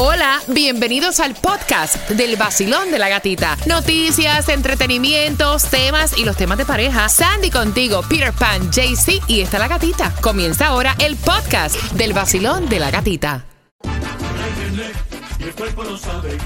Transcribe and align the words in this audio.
Hola, 0.00 0.40
bienvenidos 0.46 1.18
al 1.18 1.34
podcast 1.34 2.08
del 2.10 2.36
vacilón 2.36 2.92
de 2.92 3.00
la 3.00 3.08
gatita. 3.08 3.56
Noticias, 3.66 4.48
entretenimientos, 4.48 5.64
temas 5.64 6.16
y 6.16 6.24
los 6.24 6.36
temas 6.36 6.56
de 6.56 6.64
pareja. 6.64 7.08
Sandy 7.08 7.50
contigo, 7.50 8.02
Peter 8.08 8.32
Pan, 8.32 8.70
JC 8.70 9.20
y 9.26 9.40
está 9.40 9.58
la 9.58 9.66
gatita. 9.66 10.14
Comienza 10.20 10.68
ahora 10.68 10.94
el 11.00 11.16
podcast 11.16 11.74
del 11.94 12.12
vacilón 12.12 12.68
de 12.68 12.78
la 12.78 12.92
gatita. 12.92 13.44
El 13.82 14.94
y 15.40 15.48
el 15.48 15.54
cuerpo 15.54 15.82
lo 15.82 15.98
sabe. 15.98 16.38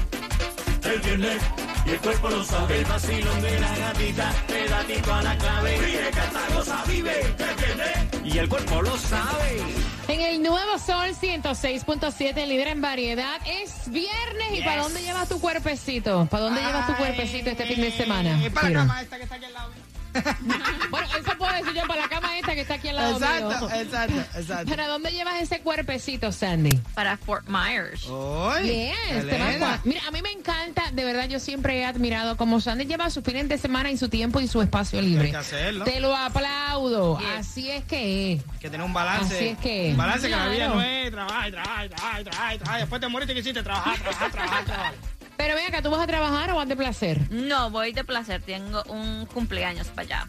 El 2.79 2.85
vacilón 2.85 3.41
de 3.43 3.59
la 3.59 3.77
gatita, 3.77 4.33
pedatito 4.47 5.13
a 5.13 5.21
la 5.21 5.37
clave. 5.37 5.79
Vive. 6.87 7.21
Él 7.21 7.35
viene 7.57 8.09
y 8.25 8.37
el 8.39 8.49
cuerpo 8.49 8.81
lo 8.81 8.97
sabe. 8.97 9.92
En 10.07 10.19
el 10.19 10.41
Nuevo 10.43 10.77
Sol 10.79 11.15
106.7, 11.15 12.45
líder 12.45 12.67
en 12.67 12.81
variedad, 12.81 13.39
es 13.47 13.89
viernes. 13.89 14.59
¿Y 14.59 14.61
para 14.61 14.83
dónde 14.83 15.01
llevas 15.01 15.29
tu 15.29 15.39
cuerpecito? 15.39 16.27
¿Para 16.29 16.43
dónde 16.43 16.61
llevas 16.61 16.87
tu 16.87 16.95
cuerpecito 16.95 17.49
este 17.49 17.65
fin 17.65 17.81
de 17.81 17.91
semana? 17.91 18.39
Para 18.53 18.69
la 18.69 18.79
cama 18.79 19.01
esta 19.01 19.17
que 19.17 19.23
está 19.23 19.35
aquí 19.35 19.45
al 19.45 19.53
lado. 19.53 19.71
Bueno, 20.89 21.07
eso 21.19 21.37
puedo 21.37 21.51
decir 21.53 21.73
yo 21.73 21.87
para 21.87 22.01
la 22.01 22.07
cama 22.09 22.37
esta 22.37 22.53
que 22.53 22.61
está 22.61 22.75
aquí 22.75 22.89
al 22.89 22.95
lado 22.97 23.13
Exacto, 23.17 23.47
mío. 23.67 23.69
exacto, 23.81 24.37
exacto. 24.39 24.69
¿Para 24.69 24.87
dónde 24.87 25.11
llevas 25.11 25.41
ese 25.41 25.59
cuerpecito, 25.61 26.31
Sandy? 26.31 26.77
para 26.93 27.17
Fort 27.17 27.47
Myers. 27.47 28.05
Oye, 28.07 28.93
Yes, 29.09 29.25
te 29.27 29.39
cua- 29.59 29.79
Mira, 29.83 30.01
a 30.07 30.11
mí 30.11 30.21
me 30.21 30.31
encanta, 30.31 30.83
de 30.91 31.03
verdad, 31.03 31.27
yo 31.27 31.39
siempre 31.39 31.79
he 31.79 31.85
admirado 31.85 32.37
cómo 32.37 32.61
Sandy 32.61 32.85
lleva 32.85 33.09
su 33.09 33.21
fin 33.23 33.47
de 33.47 33.57
semana 33.57 33.89
y 33.91 33.97
su 33.97 34.07
tiempo 34.09 34.39
y 34.39 34.47
su 34.47 34.61
espacio 34.61 35.01
libre. 35.01 35.25
Hay 35.25 35.31
que 35.31 35.37
hacerlo. 35.37 35.85
Te 35.85 35.99
lo 35.99 36.15
aplaudo. 36.15 37.17
Yes. 37.19 37.27
Así 37.39 37.71
es 37.71 37.83
que 37.85 38.33
es. 38.33 38.41
Hay 38.53 38.59
que 38.59 38.69
tener 38.69 38.85
un 38.85 38.93
balance. 38.93 39.35
Así 39.35 39.47
es 39.47 39.57
que- 39.57 39.89
Un 39.91 39.97
balance 39.97 40.27
que 40.29 40.35
la 40.35 40.47
vida 40.47 40.65
Claro. 40.65 40.75
no 40.75 40.81
es 40.83 41.11
trabajar, 41.11 41.51
trabajar, 41.51 41.89
trabajar, 41.89 42.23
trabajar, 42.23 42.57
trabajar. 42.57 42.79
Después 42.81 43.01
te 43.01 43.07
moriste 43.07 43.33
que 43.33 43.39
hiciste 43.39 43.63
trabajar, 43.63 43.97
trabajar, 43.99 44.31
trabajar, 44.31 44.65
trabajar. 44.65 44.93
Pero 45.37 45.55
ven 45.55 45.65
acá, 45.67 45.81
¿tú 45.81 45.89
vas 45.89 46.01
a 46.01 46.07
trabajar 46.07 46.51
o 46.51 46.55
vas 46.55 46.67
de 46.67 46.75
placer? 46.75 47.19
No, 47.31 47.69
voy 47.69 47.91
de 47.93 48.03
placer. 48.03 48.41
Tengo 48.41 48.83
un 48.89 49.25
cumpleaños 49.25 49.87
para 49.87 50.01
allá. 50.03 50.27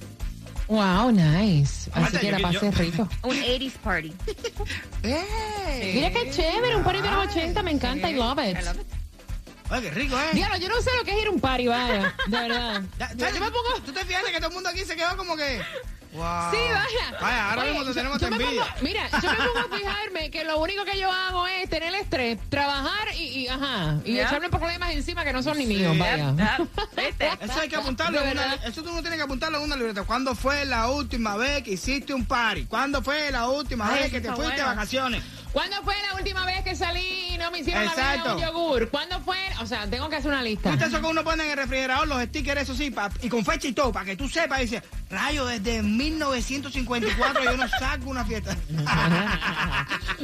Wow, 0.67 1.11
nice. 1.13 1.91
Así 1.93 2.17
que 2.19 2.33
la 2.33 2.39
yo- 2.39 2.61
pases 2.61 2.79
rico. 2.79 3.07
Un 3.23 3.37
80s 3.37 3.73
party. 3.83 4.15
¡Ey! 5.03 5.95
Mira 5.95 6.11
qué 6.11 6.31
chévere, 6.31 6.77
un 6.77 6.83
party 6.83 7.03
de 7.03 7.11
los 7.11 7.27
80, 7.27 7.63
me 7.63 7.71
encanta, 7.73 8.11
I 8.11 8.15
love 8.15 8.39
it. 8.39 8.57
I 8.59 8.65
love 8.65 8.77
it. 8.81 8.87
Oye, 9.71 9.83
qué 9.83 9.91
rico, 9.91 10.19
¿eh? 10.19 10.31
Diablo, 10.33 10.57
yo 10.59 10.69
no 10.69 10.81
sé 10.81 10.91
lo 10.97 11.05
que 11.05 11.13
es 11.13 11.23
ir 11.23 11.27
a 11.27 11.31
un 11.31 11.41
party, 11.41 11.67
vaya, 11.67 12.15
de 12.27 12.39
verdad. 12.39 12.83
Ya, 12.99 13.11
Yo, 13.13 13.17
ya, 13.19 13.31
yo 13.31 13.41
me 13.41 13.51
pongo... 13.51 13.81
¿Tú 13.85 13.93
te 13.93 14.05
fijas 14.05 14.23
que 14.25 14.37
todo 14.39 14.49
el 14.49 14.55
mundo 14.55 14.69
aquí 14.71 14.81
se 14.85 14.97
quedó 14.97 15.17
como 15.17 15.37
que... 15.37 15.61
Wow. 16.15 16.51
Sí, 16.53 16.57
vaya. 16.71 17.19
Vaya, 17.21 17.51
ahora 17.51 17.63
Oye, 17.63 17.71
mismo 17.73 17.83
te 17.85 17.89
yo- 17.91 17.95
tenemos 17.95 18.21
yo 18.21 18.27
envidia. 18.29 18.63
pongo- 18.63 18.83
Mira, 18.83 19.09
yo 19.21 19.31
me 19.31 19.37
pongo 19.37 19.59
a 19.75 19.77
fijarme 19.79 20.31
que 20.31 20.45
lo 20.45 20.59
único 20.61 20.85
que 20.85 20.99
yo 20.99 21.11
hago 21.11 21.47
es 21.49 21.69
tener 21.69 21.93
estrés, 21.95 22.39
trabajar 22.49 23.09
y, 23.17 23.23
y 23.25 23.49
ajá, 23.49 23.97
y 24.05 24.15
Ya. 24.15 24.27
echarme 24.27 24.49
problemas 24.49 24.93
encima 24.93 25.25
que 25.25 25.33
no 25.33 25.43
son 25.43 25.59
ni 25.59 25.67
míos, 25.67 25.99
vaya. 25.99 26.33
Eso 27.41 27.61
hay 27.61 27.69
que 27.69 27.77
apuntarlo 27.77 28.21
en 28.23 28.31
una. 28.31 28.55
Eso 28.65 28.83
tú 28.83 28.93
no 28.93 29.01
tienes 29.01 29.19
que 29.19 29.25
apuntarlo 29.25 29.59
en 29.59 29.65
una 29.65 29.77
libreta. 29.77 30.05
¿Cuándo 30.05 30.35
fue 30.35 30.65
la 30.65 30.89
última 30.89 31.37
vez 31.37 31.63
que 31.63 31.73
hiciste 31.73 32.15
un 32.15 32.25
party? 32.25 32.67
¿Cuándo 32.67 33.03
fue 33.03 33.31
la 33.31 33.49
última 33.49 33.89
Ay, 33.93 34.03
vez 34.05 34.11
que 34.13 34.21
te 34.21 34.29
fuiste 34.29 34.43
de 34.57 34.63
bueno. 34.63 34.67
vacaciones? 34.67 35.23
¿Cuándo 35.55 35.77
fue 35.85 35.95
la 36.11 36.17
última 36.19 36.45
vez 36.45 36.63
que 36.65 36.75
salí 36.75 37.29
y 37.35 37.39
no 37.39 37.51
me 37.53 37.61
hicieron 37.61 37.85
la 37.87 37.93
vida 37.95 38.15
Exacto. 38.17 38.35
un 38.37 38.43
yogur? 38.43 38.91
¿Cuándo 38.91 39.21
fue? 39.21 39.37
O 39.61 39.67
sea, 39.67 39.87
tengo 39.89 40.09
que 40.11 40.17
hacer 40.17 40.31
una 40.31 40.43
lista. 40.43 40.71
¿Viste 40.71 40.87
eso 40.87 41.01
que 41.01 41.07
uno 41.07 41.23
pone 41.25 41.45
en 41.45 41.51
el 41.53 41.57
refrigerador, 41.57 42.09
los 42.09 42.21
stickers, 42.25 42.63
eso 42.63 42.75
sí, 42.75 42.91
pa- 42.91 43.09
y 43.23 43.29
con 43.29 43.45
fecha 43.45 43.69
y 43.69 43.73
todo, 43.73 43.93
para 43.93 44.05
que 44.05 44.17
tú 44.17 44.29
sepas, 44.29 44.59
dice, 44.61 44.83
rayo, 45.11 45.47
desde 45.47 45.81
1954 45.83 47.45
yo 47.45 47.57
no 47.57 47.69
saco 47.69 48.11
una 48.11 48.25
fiesta. 48.25 48.57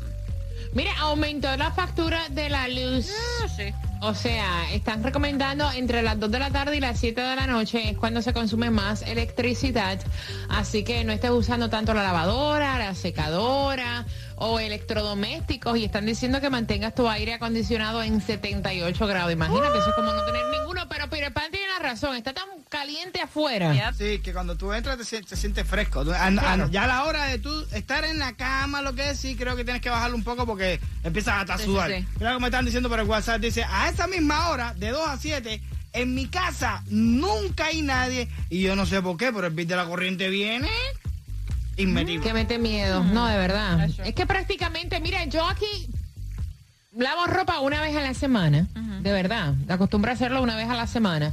Mira, 0.72 0.92
aumentó 1.00 1.54
la 1.58 1.70
factura 1.70 2.26
de 2.30 2.48
la 2.48 2.68
luz. 2.68 3.10
sí. 3.54 3.74
O 4.04 4.14
sea, 4.14 4.68
están 4.72 5.04
recomendando 5.04 5.70
entre 5.70 6.02
las 6.02 6.18
2 6.18 6.28
de 6.32 6.38
la 6.40 6.50
tarde 6.50 6.76
y 6.76 6.80
las 6.80 6.98
7 6.98 7.20
de 7.20 7.36
la 7.36 7.46
noche 7.46 7.90
es 7.90 7.96
cuando 7.96 8.20
se 8.20 8.32
consume 8.32 8.68
más 8.68 9.02
electricidad. 9.02 10.00
Así 10.48 10.82
que 10.82 11.04
no 11.04 11.12
estés 11.12 11.30
usando 11.30 11.70
tanto 11.70 11.94
la 11.94 12.02
lavadora, 12.02 12.80
la 12.80 12.96
secadora 12.96 14.04
o 14.34 14.58
electrodomésticos 14.58 15.78
y 15.78 15.84
están 15.84 16.04
diciendo 16.04 16.40
que 16.40 16.50
mantengas 16.50 16.96
tu 16.96 17.08
aire 17.08 17.34
acondicionado 17.34 18.02
en 18.02 18.20
78 18.20 19.06
grados. 19.06 19.32
Imagínate, 19.32 19.78
eso 19.78 19.90
es 19.90 19.94
como 19.94 20.12
no 20.12 20.24
tener 20.24 20.42
ninguno, 20.58 20.88
pero 20.88 21.08
Peter 21.08 21.32
Pan 21.32 21.52
tiene 21.52 21.61
la 21.61 21.61
razón, 21.82 22.16
está 22.16 22.32
tan 22.32 22.44
caliente 22.68 23.20
afuera. 23.20 23.74
Yep. 23.74 23.94
Sí, 23.96 24.18
que 24.20 24.32
cuando 24.32 24.56
tú 24.56 24.72
entras 24.72 24.96
te, 24.96 25.04
sie- 25.04 25.26
te 25.26 25.36
sientes 25.36 25.66
fresco. 25.66 26.04
Ya 26.04 26.84
a 26.84 26.86
la 26.86 27.04
hora 27.04 27.24
de 27.26 27.38
tú 27.38 27.50
estar 27.72 28.04
en 28.04 28.18
la 28.18 28.32
cama, 28.34 28.80
lo 28.82 28.94
que 28.94 29.10
es, 29.10 29.18
sí, 29.18 29.36
creo 29.36 29.56
que 29.56 29.64
tienes 29.64 29.82
que 29.82 29.90
bajarlo 29.90 30.16
un 30.16 30.24
poco 30.24 30.46
porque 30.46 30.80
empiezas 31.04 31.48
a 31.50 31.58
Sí, 31.58 31.64
sudar. 31.64 31.90
sí, 31.90 31.96
sí. 32.00 32.06
Mira 32.18 32.30
como 32.32 32.40
me 32.40 32.46
están 32.48 32.64
diciendo 32.64 32.88
por 32.88 33.00
el 33.00 33.06
WhatsApp, 33.06 33.40
dice, 33.40 33.64
a 33.68 33.88
esa 33.90 34.06
misma 34.06 34.48
hora, 34.48 34.72
de 34.74 34.88
2 34.90 35.06
a 35.08 35.18
7, 35.18 35.60
en 35.94 36.14
mi 36.14 36.26
casa 36.28 36.82
nunca 36.88 37.66
hay 37.66 37.82
nadie. 37.82 38.28
Y 38.48 38.62
yo 38.62 38.74
no 38.76 38.86
sé 38.86 39.02
por 39.02 39.16
qué, 39.18 39.32
pero 39.32 39.46
el 39.48 39.52
bill 39.52 39.66
de 39.68 39.76
la 39.76 39.84
corriente 39.84 40.30
viene 40.30 40.70
inmediato. 41.76 42.22
Que 42.26 42.32
mete 42.34 42.58
miedo, 42.58 43.02
no, 43.04 43.26
de 43.26 43.36
verdad. 43.36 43.88
Es 44.04 44.14
que 44.14 44.26
prácticamente, 44.26 45.00
mira, 45.00 45.24
yo 45.24 45.46
aquí 45.46 45.66
lavo 46.96 47.26
ropa 47.26 47.60
una 47.60 47.80
vez 47.80 47.96
a 47.96 48.00
la 48.02 48.14
semana, 48.14 48.66
de 49.00 49.12
verdad. 49.12 49.54
Acostumbro 49.68 50.10
a 50.10 50.14
hacerlo 50.14 50.42
una 50.42 50.56
vez 50.56 50.68
a 50.68 50.74
la 50.74 50.86
semana. 50.86 51.32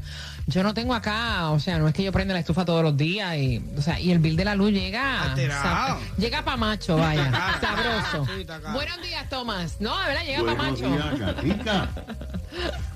Yo 0.49 0.63
no 0.63 0.73
tengo 0.73 0.93
acá, 0.95 1.49
o 1.51 1.59
sea, 1.59 1.77
no 1.77 1.87
es 1.87 1.93
que 1.93 2.03
yo 2.03 2.11
prenda 2.11 2.33
la 2.33 2.39
estufa 2.39 2.65
todos 2.65 2.81
los 2.83 2.97
días 2.97 3.37
y, 3.37 3.63
o 3.77 3.81
sea, 3.81 3.99
y 3.99 4.11
el 4.11 4.19
bill 4.19 4.35
de 4.35 4.45
la 4.45 4.55
luz 4.55 4.71
llega, 4.71 5.35
sa- 5.49 5.97
llega 6.17 6.43
pa' 6.43 6.57
macho, 6.57 6.97
vaya, 6.97 7.29
caro. 7.29 7.61
sabroso. 7.61 8.25
Sí. 8.35 8.45
Buenos 8.73 9.01
días, 9.01 9.29
Tomás. 9.29 9.77
No, 9.79 9.97
de 9.99 10.05
verdad, 10.07 10.25
llega 10.25 10.37
pa' 10.39 10.53
Buenos 10.55 10.81
macho. 10.81 10.89
días, 10.91 11.19
Gatica. 11.19 11.89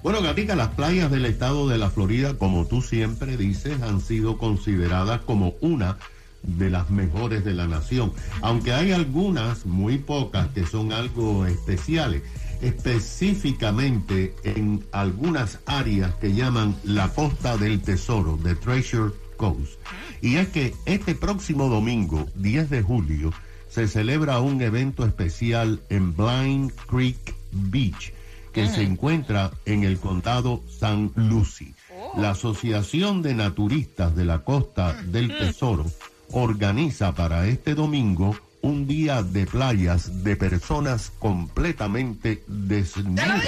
Bueno, 0.02 0.22
Gatica, 0.22 0.56
las 0.56 0.70
playas 0.70 1.12
del 1.12 1.26
estado 1.26 1.68
de 1.70 1.78
la 1.78 1.90
Florida, 1.90 2.34
como 2.38 2.66
tú 2.66 2.82
siempre 2.82 3.38
dices, 3.38 3.82
han 3.82 4.02
sido 4.02 4.38
consideradas 4.38 5.22
como 5.22 5.54
una 5.62 5.98
de 6.42 6.70
las 6.70 6.90
mejores 6.90 7.46
de 7.46 7.54
la 7.54 7.68
nación, 7.68 8.12
aunque 8.42 8.74
hay 8.74 8.92
algunas, 8.92 9.66
muy 9.66 9.98
pocas, 10.00 10.48
que 10.50 10.66
son 10.66 10.92
algo 10.92 11.46
especiales, 11.46 12.24
específicamente 12.64 14.34
en 14.46 14.86
algunas 14.94 15.60
áreas 15.66 16.16
que 16.16 16.34
llaman 16.34 16.76
la 16.84 17.10
costa 17.10 17.58
del 17.58 17.82
tesoro, 17.82 18.38
de 18.38 18.56
Treasure 18.56 19.12
Coast. 19.36 19.80
Y 20.22 20.38
es 20.38 20.48
que 20.48 20.74
este 20.86 21.14
próximo 21.14 21.68
domingo, 21.68 22.26
10 22.36 22.70
de 22.70 22.82
julio, 22.82 23.34
se 23.70 23.88
celebra 23.88 24.40
un 24.40 24.62
evento 24.62 25.06
especial 25.06 25.82
en 25.90 26.16
Blind 26.16 26.72
Creek 26.88 27.36
Beach, 27.52 28.14
que 28.54 28.68
se 28.70 28.84
encuentra 28.84 29.52
en 29.66 29.84
el 29.84 30.00
condado 30.00 30.64
San 30.70 31.12
Lucie. 31.16 31.74
La 32.16 32.32
Asociación 32.32 33.22
de 33.22 33.34
Naturistas 33.34 34.16
de 34.16 34.24
la 34.24 34.40
Costa 34.44 34.94
del 34.94 35.36
Tesoro 35.38 35.86
organiza 36.32 37.14
para 37.14 37.48
este 37.48 37.76
domingo 37.76 38.38
un 38.64 38.88
día 38.88 39.22
de 39.22 39.46
playas 39.46 40.24
de 40.24 40.36
personas 40.36 41.12
completamente 41.20 42.44
desnudas. 42.48 43.44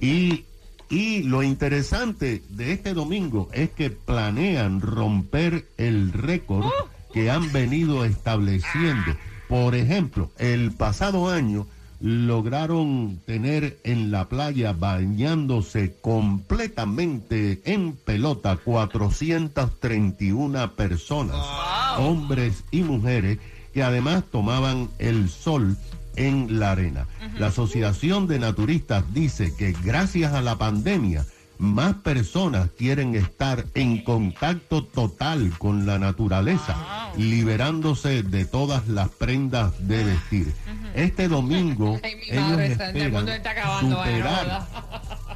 Y, 0.00 0.44
y 0.88 1.24
lo 1.24 1.42
interesante 1.42 2.42
de 2.48 2.72
este 2.72 2.94
domingo 2.94 3.50
es 3.52 3.70
que 3.70 3.90
planean 3.90 4.80
romper 4.80 5.66
el 5.76 6.12
récord 6.12 6.66
que 7.12 7.32
han 7.32 7.52
venido 7.52 8.04
estableciendo. 8.04 9.16
Por 9.48 9.74
ejemplo, 9.74 10.30
el 10.38 10.70
pasado 10.72 11.28
año 11.28 11.66
lograron 12.00 13.20
tener 13.26 13.80
en 13.82 14.12
la 14.12 14.28
playa 14.28 14.72
bañándose 14.72 15.96
completamente 16.00 17.60
en 17.64 17.96
pelota 17.96 18.56
431 18.56 20.74
personas, 20.74 21.36
hombres 21.98 22.64
y 22.70 22.82
mujeres, 22.82 23.38
que 23.74 23.82
además 23.82 24.24
tomaban 24.30 24.88
el 24.98 25.28
sol 25.28 25.76
en 26.16 26.58
la 26.58 26.72
arena. 26.72 27.06
La 27.38 27.48
Asociación 27.48 28.26
de 28.26 28.38
Naturistas 28.38 29.04
dice 29.12 29.54
que 29.56 29.74
gracias 29.84 30.32
a 30.32 30.40
la 30.40 30.56
pandemia, 30.56 31.24
más 31.58 31.94
personas 31.94 32.70
quieren 32.78 33.14
estar 33.16 33.64
en 33.74 34.02
contacto 34.04 34.84
total 34.84 35.52
con 35.58 35.86
la 35.86 35.98
naturaleza, 35.98 37.12
liberándose 37.16 38.22
de 38.22 38.44
todas 38.44 38.88
las 38.88 39.08
prendas 39.08 39.72
de 39.86 40.04
vestir. 40.04 40.52
Este 40.94 41.28
domingo 41.28 42.00
Ay, 42.02 42.14
ellos 42.28 42.42
madre 42.50 42.66
esperan 42.72 43.28
está 43.28 43.50
acabando, 43.50 43.96
superar 43.96 44.66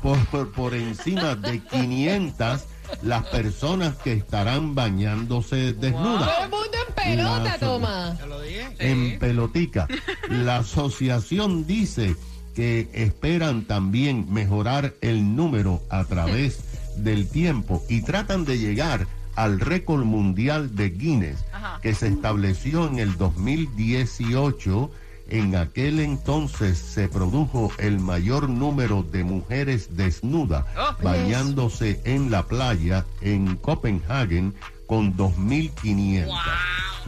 por, 0.03 0.19
por, 0.27 0.53
por 0.53 0.75
encima 0.75 1.35
de 1.35 1.59
500 1.71 2.67
las 3.03 3.27
personas 3.27 3.97
que 3.97 4.13
estarán 4.13 4.75
bañándose 4.75 5.73
desnudas 5.73 6.29
Todo 6.31 6.45
el 6.45 6.51
mundo 6.51 6.77
en 6.89 6.95
pelota, 6.95 7.43
La- 7.45 7.59
toma. 7.59 8.17
Te 8.21 8.27
lo 8.27 8.41
dije. 8.43 8.69
en 8.79 9.19
pelotica. 9.19 9.89
La 10.29 10.59
asociación 10.59 11.67
dice 11.67 12.17
que 12.55 12.91
esperan 12.93 13.65
también 13.65 14.27
mejorar 14.33 14.95
el 15.01 15.35
número 15.37 15.83
a 15.91 16.05
través 16.05 16.61
del 16.97 17.29
tiempo 17.29 17.83
y 17.89 18.03
tratan 18.03 18.45
de 18.45 18.59
llegar 18.59 19.07
al 19.35 19.61
récord 19.61 20.05
mundial 20.05 20.77
de 20.77 20.91
Guinness 20.91 21.39
Ajá. 21.53 21.79
que 21.83 21.95
se 21.95 22.09
estableció 22.09 22.87
en 22.87 22.99
el 22.99 23.17
2018. 23.17 24.91
En 25.29 25.57
aquel 25.57 26.01
entonces 26.01 26.79
se 26.79 27.09
produjo 27.09 27.71
el 27.79 27.99
mayor 28.01 28.49
número 28.49 29.03
de 29.03 29.25
mujeres 29.25 29.97
desnudas 29.97 30.65
Oh. 30.77 30.97
bañándose 31.03 32.01
en 32.05 32.31
la 32.31 32.47
playa 32.47 33.07
en 33.21 33.57
Copenhagen 33.57 34.55
con 34.87 35.17
2.500. 35.17 36.29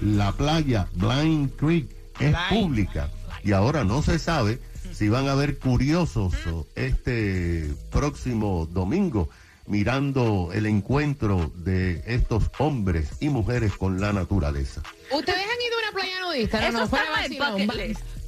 La 0.00 0.32
playa 0.32 0.88
Blind 0.94 1.50
Creek 1.56 1.88
es 2.18 2.30
Blind. 2.32 2.48
pública 2.48 3.10
y 3.42 3.52
ahora 3.52 3.84
no 3.84 4.02
se 4.02 4.18
sabe 4.18 4.58
si 4.92 5.08
van 5.08 5.28
a 5.28 5.32
haber 5.32 5.58
curiosos 5.58 6.34
o, 6.46 6.66
este 6.76 7.74
próximo 7.90 8.66
domingo 8.70 9.28
mirando 9.66 10.50
el 10.52 10.66
encuentro 10.66 11.50
de 11.56 12.02
estos 12.06 12.50
hombres 12.58 13.08
y 13.20 13.28
mujeres 13.28 13.72
con 13.76 14.00
la 14.00 14.12
naturaleza. 14.12 14.82
¿Ustedes 15.12 15.38
han 15.38 15.44
ido 15.66 15.76
a 15.78 15.88
una 15.88 15.92
playa 16.00 16.20
nudista? 16.26 16.60
No, 16.60 16.66
Eso 16.68 16.78
no, 16.78 16.88
fuera 16.88 17.10
vacilón. 17.10 17.68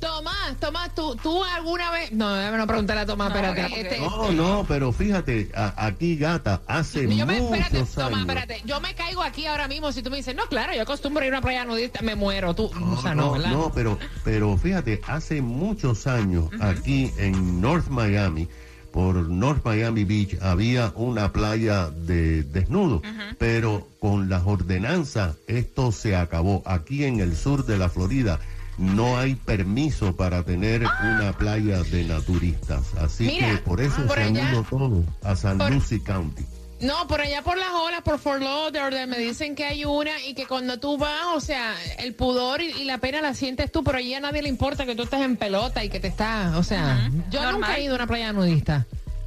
Tomás, 0.00 0.56
Tomás, 0.61 0.94
¿tú, 0.94 1.17
¿tú 1.17 1.43
alguna 1.43 1.91
vez...? 1.91 2.12
No, 2.12 2.33
déjame 2.35 2.59
no 2.59 2.67
preguntarle 2.67 3.03
a 3.03 3.06
Tomás, 3.06 3.31
No, 3.31 3.35
espérate. 3.37 3.65
ok, 3.65 3.71
ok. 3.73 3.79
Este, 3.79 3.99
No, 4.00 4.33
no, 4.33 4.65
pero 4.69 4.93
fíjate, 4.93 5.50
a- 5.55 5.87
aquí 5.87 6.17
gata, 6.17 6.61
hace 6.67 7.03
yo 7.17 7.27
me, 7.27 7.39
espérate, 7.39 7.79
muchos 7.79 7.94
Tomás, 7.94 8.09
años. 8.12 8.21
espérate. 8.21 8.62
Yo 8.67 8.81
me 8.82 8.94
caigo 8.94 9.23
aquí 9.23 9.47
ahora 9.47 9.69
mismo 9.69 9.91
si 9.93 10.03
tú 10.03 10.11
me 10.11 10.19
dices, 10.19 10.35
no, 10.37 10.44
claro, 10.49 10.75
yo 10.75 10.82
acostumbro 10.82 11.25
ir 11.25 11.32
a 11.35 11.39
una 11.39 11.43
playa 11.43 11.65
nudista, 11.65 12.03
me 12.03 12.15
muero. 12.15 12.55
Tú, 12.55 12.67
o 12.67 13.00
sea, 13.03 13.15
no, 13.15 13.27
no, 13.27 13.32
¿verdad? 13.32 13.50
no, 13.50 13.73
pero, 13.75 13.99
pero 14.23 14.56
fíjate, 14.59 15.00
hace 15.06 15.41
muchos 15.41 16.06
años 16.06 16.50
aquí 16.61 17.11
en 17.17 17.61
North 17.62 17.89
Miami, 17.89 18.49
por 18.96 19.28
North 19.28 19.62
Miami 19.62 20.04
Beach, 20.04 20.38
había 20.40 20.90
una 20.96 21.31
playa 21.31 21.90
de 21.90 22.44
desnudo, 22.44 23.02
pero 23.37 23.87
con 24.00 24.31
las 24.31 24.44
ordenanzas 24.46 25.37
esto 25.48 25.93
se 25.93 26.16
acabó. 26.16 26.62
Aquí 26.64 27.04
en 27.04 27.20
el 27.20 27.37
sur 27.37 27.66
de 27.66 27.76
la 27.76 27.90
Florida 27.90 28.40
no 28.78 29.19
hay 29.19 29.34
permiso 29.34 30.16
para 30.16 30.44
tener 30.44 30.81
una 31.02 31.34
playa 31.37 31.82
de 31.82 32.04
naturistas, 32.04 32.94
así 32.98 33.25
Mira, 33.26 33.50
que 33.50 33.56
por 33.58 33.82
eso 33.82 34.02
por 34.06 34.16
se 34.16 34.22
han 34.22 34.34
allá- 34.38 34.50
ido 34.52 34.62
todos 34.62 35.04
a 35.22 35.37
San 35.37 35.58
por- 35.58 35.72
Lucie 35.72 36.00
County. 36.02 36.46
No, 36.81 37.06
por 37.08 37.20
allá 37.23 37.43
por 37.43 37.56
las 37.56 37.70
olas, 37.70 38.02
por 38.02 38.19
Fort 38.19 38.43
Lauderdale, 38.43 39.06
me 39.06 39.17
dicen 39.19 39.55
que 39.55 39.64
hay 39.64 39.84
una 39.87 40.20
y 40.26 40.34
que 40.34 40.46
cuando 40.46 40.78
tú 40.78 40.99
vas, 40.99 41.26
o 41.34 41.40
sea, 41.40 41.75
el 41.99 42.14
pudor 42.14 42.61
y, 42.61 42.67
y 42.70 42.84
la 42.84 42.99
pena 42.99 43.23
la 43.23 43.32
sientes 43.32 43.73
tú, 43.73 43.82
pero 43.82 43.96
allí 43.99 44.12
a 44.14 44.20
nadie 44.20 44.43
le 44.43 44.49
importa 44.50 44.84
que 44.84 44.94
tú 44.94 45.05
estés 45.05 45.23
en 45.23 45.37
pelota 45.38 45.82
y 45.84 45.88
que 45.88 46.00
te 46.00 46.08
estás, 46.08 46.55
o 46.55 46.62
sea, 46.62 47.11
yo 47.31 47.50
nunca 47.52 47.76
he 47.78 47.84
ido 47.84 47.94
a 47.94 47.96
una 47.96 48.06
playa 48.06 48.32
nudista. 48.32 48.84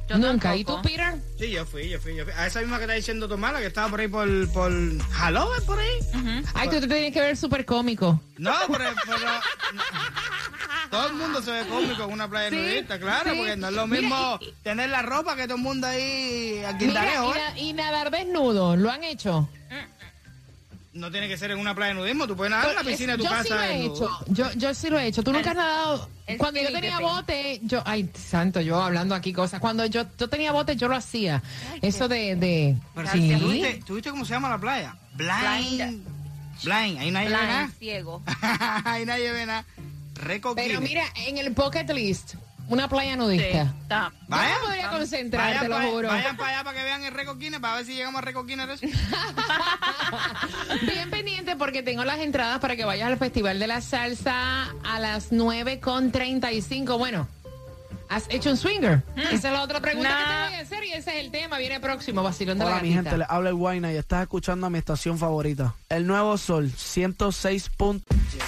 Yo 0.08 0.18
nunca. 0.18 0.56
¿Y 0.56 0.64
tú. 0.64 0.80
Peter? 0.82 1.14
Sí, 1.38 1.50
yo 1.52 1.64
fui, 1.64 1.88
yo 1.88 2.00
fui, 2.00 2.16
yo 2.16 2.24
fui. 2.24 2.32
A 2.36 2.44
esa 2.48 2.58
misma 2.60 2.78
que 2.78 2.82
está 2.82 2.94
diciendo 2.94 3.28
Tomás, 3.28 3.52
la 3.52 3.60
que 3.60 3.66
estaba 3.66 3.88
por 3.88 4.00
ahí 4.00 4.08
por, 4.08 4.52
por 4.52 4.72
Halloween, 5.12 5.62
por 5.66 5.78
ahí. 5.78 6.42
Ay, 6.54 6.68
tú 6.68 6.80
te 6.80 6.88
tienes 6.88 7.12
que 7.12 7.20
ver 7.20 7.36
súper 7.36 7.64
cómico. 7.64 8.20
No, 8.36 8.52
pero, 8.66 8.86
pero- 9.06 9.18
todo 10.90 11.06
el 11.06 11.14
mundo 11.14 11.40
se 11.42 11.50
ve 11.52 11.66
cómico 11.66 12.04
en 12.04 12.12
una 12.12 12.28
playa 12.28 12.50
Sí, 12.50 12.56
nudista, 12.56 12.98
claro, 12.98 13.30
sí. 13.32 13.36
porque 13.38 13.56
no 13.56 13.68
es 13.68 13.74
lo 13.74 13.86
Mira, 13.86 14.00
mismo 14.02 14.38
y- 14.40 14.52
tener 14.62 14.90
la 14.90 15.02
ropa 15.02 15.36
que 15.36 15.44
todo 15.44 15.56
el 15.56 15.62
mundo 15.62 15.86
ahí 15.86 16.58
al 16.66 16.74
Mira, 16.74 16.78
guindareo, 16.78 17.34
y, 17.34 17.38
¿eh? 17.38 17.62
y 17.68 17.72
nadar 17.72 18.10
desnudo, 18.10 18.76
¿lo 18.76 18.90
han 18.90 19.04
hecho? 19.04 19.48
No 20.92 21.08
tiene 21.08 21.28
que 21.28 21.38
ser 21.38 21.52
en 21.52 21.58
una 21.58 21.72
playa 21.72 21.94
de 21.94 22.00
nudismo, 22.00 22.26
tú 22.26 22.34
puedes 22.36 22.50
nadar 22.50 22.70
en 22.70 22.74
la 22.74 22.82
piscina 22.82 23.12
de 23.12 23.18
tu 23.18 23.24
yo 23.24 23.30
casa. 23.30 23.44
sí 23.44 23.50
lo 23.50 23.60
he 23.62 23.84
hecho. 23.86 24.10
Yo, 24.26 24.52
yo 24.54 24.74
sí 24.74 24.90
lo 24.90 24.98
he 24.98 25.06
hecho. 25.06 25.22
Tú 25.22 25.32
nunca 25.32 25.50
has 25.50 25.56
nadado. 25.56 26.08
Cuando 26.36 26.60
yo 26.60 26.72
tenía 26.72 26.98
bote, 26.98 27.60
yo, 27.62 27.80
ay, 27.86 28.10
santo, 28.12 28.60
yo 28.60 28.82
hablando 28.82 29.14
aquí 29.14 29.32
cosas. 29.32 29.60
Cuando 29.60 29.86
yo, 29.86 30.04
yo 30.18 30.28
tenía 30.28 30.50
bote, 30.50 30.74
yo 30.74 30.88
lo 30.88 30.96
hacía. 30.96 31.42
Ay, 31.72 31.78
Eso 31.82 32.08
de, 32.08 32.34
de, 32.34 32.76
Pero 32.96 33.08
sí. 33.12 33.32
si, 33.34 33.38
¿tú, 33.38 33.48
viste, 33.50 33.82
tú 33.86 33.94
viste 33.94 34.10
cómo 34.10 34.24
se 34.24 34.32
llama 34.34 34.48
la 34.48 34.58
playa? 34.58 34.96
Blind. 35.14 35.76
Blind. 35.76 36.04
Blind, 36.64 36.98
ahí 36.98 37.10
nadie 37.12 37.28
ve 37.28 37.34
nada. 37.36 37.58
Blind, 37.66 37.78
ciego. 37.78 38.22
ahí 38.84 39.06
nadie 39.06 39.30
ve 39.30 39.46
nada. 39.46 39.64
Pero 40.56 40.80
mira, 40.80 41.04
en 41.26 41.38
el 41.38 41.50
bucket 41.50 41.90
list, 41.90 42.34
una 42.68 42.88
playa 42.88 43.12
Sí, 43.12 43.18
nudista. 43.18 43.62
está. 43.82 44.12
Yo 44.28 44.36
me 44.36 44.66
podría 44.66 44.90
concentrar, 44.90 45.60
te 45.60 45.68
lo 45.68 45.80
juro. 45.90 46.08
Vayan 46.08 46.36
para 46.36 46.50
allá 46.50 46.64
para 46.64 46.76
que 46.78 46.84
vean 46.84 47.02
el 47.04 47.12
récord 47.14 47.38
Guinness, 47.38 47.60
para 47.60 47.76
ver 47.76 47.86
si 47.86 47.94
llegamos 47.94 48.22
de 48.24 48.74
eso. 48.74 48.86
Bien 50.82 51.10
pendiente 51.10 51.56
porque 51.56 51.82
tengo 51.82 52.04
las 52.04 52.18
entradas 52.20 52.60
para 52.60 52.76
que 52.76 52.84
vayas 52.84 53.08
al 53.08 53.18
Festival 53.18 53.58
de 53.58 53.66
la 53.66 53.80
Salsa 53.80 54.68
a 54.84 54.98
las 55.00 55.32
9.35. 55.32 56.96
Bueno, 56.98 57.26
¿has 58.08 58.24
hecho 58.28 58.50
un 58.50 58.56
swinger? 58.56 59.02
Esa 59.16 59.34
es 59.48 59.52
la 59.52 59.62
otra 59.62 59.80
pregunta 59.80 60.10
No. 60.10 60.16
que 60.16 60.22
te 60.24 60.50
voy 60.50 60.54
a 60.54 60.60
hacer 60.62 60.84
y 60.84 60.92
ese 60.92 61.18
es 61.18 61.24
el 61.24 61.30
tema. 61.32 61.58
Viene 61.58 61.80
próximo, 61.80 62.22
vacilón 62.22 62.58
de 62.58 62.64
la 62.64 62.70
Hola 62.72 62.82
mi 62.82 62.90
gatita. 62.90 63.10
gente, 63.10 63.18
les 63.18 63.30
habla 63.30 63.48
el 63.50 63.56
Guayna 63.56 63.92
y 63.92 63.96
estás 63.96 64.22
escuchando 64.22 64.66
a 64.66 64.70
mi 64.70 64.78
estación 64.78 65.18
favorita. 65.18 65.74
El 65.88 66.06
Nuevo 66.06 66.38
Sol 66.38 66.70
106. 66.70 67.68
punto- 67.76 68.06
Camino 68.08 68.44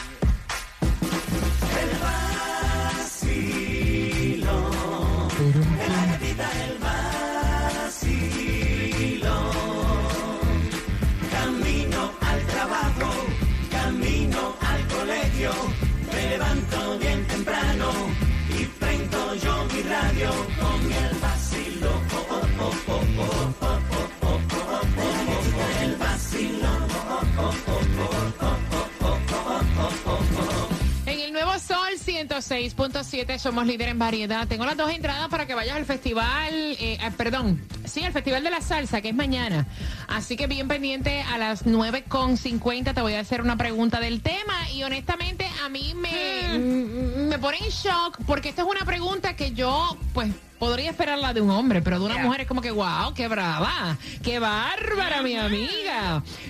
106.7 32.42 33.38
somos 33.38 33.66
líder 33.66 33.88
en 33.88 33.98
variedad. 33.98 34.46
Tengo 34.48 34.66
las 34.66 34.76
dos 34.76 34.90
entradas 34.90 35.28
para 35.28 35.46
que 35.46 35.54
vayas 35.54 35.76
al 35.76 35.84
festival, 35.84 36.52
eh, 36.80 36.98
ah, 37.00 37.10
perdón, 37.16 37.60
sí, 37.84 38.02
al 38.04 38.12
Festival 38.12 38.42
de 38.42 38.50
la 38.50 38.60
Salsa, 38.60 39.00
que 39.00 39.10
es 39.10 39.14
mañana. 39.14 39.66
Así 40.08 40.36
que 40.36 40.46
bien 40.46 40.68
pendiente 40.68 41.22
a 41.22 41.38
las 41.38 41.64
9.50 41.66 42.94
te 42.94 43.00
voy 43.00 43.14
a 43.14 43.20
hacer 43.20 43.40
una 43.42 43.56
pregunta 43.56 44.00
del 44.00 44.20
tema 44.22 44.70
y 44.72 44.82
honestamente 44.82 45.46
a 45.64 45.68
mí 45.68 45.94
me, 45.94 46.58
mm, 46.58 47.28
me 47.28 47.38
pone 47.38 47.58
en 47.58 47.70
shock 47.70 48.18
porque 48.26 48.48
esta 48.48 48.62
es 48.62 48.68
una 48.68 48.84
pregunta 48.84 49.34
que 49.36 49.52
yo, 49.52 49.96
pues, 50.12 50.30
podría 50.58 50.90
esperarla 50.90 51.34
de 51.34 51.40
un 51.40 51.50
hombre, 51.50 51.82
pero 51.82 51.98
de 51.98 52.04
una 52.04 52.14
Yeah. 52.14 52.24
mujer 52.24 52.40
es 52.42 52.46
como 52.46 52.60
que, 52.60 52.70
wow, 52.70 53.12
qué 53.16 53.26
brava, 53.26 53.96
qué 54.22 54.38
bárbara, 54.38 55.20
mi 55.22 55.36
amiga. 55.36 55.91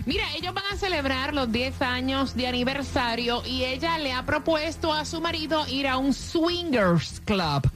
Mira, 0.07 0.25
ellos 0.37 0.55
van 0.55 0.65
a 0.73 0.77
celebrar 0.77 1.35
los 1.35 1.51
10 1.51 1.83
años 1.83 2.35
de 2.35 2.47
aniversario 2.47 3.43
y 3.47 3.65
ella 3.65 3.99
le 3.99 4.13
ha 4.13 4.25
propuesto 4.25 4.93
a 4.93 5.05
su 5.05 5.21
marido 5.21 5.67
ir 5.69 5.89
a 5.89 5.97
un 5.99 6.13
swingers 6.13 7.21
club. 7.25 7.71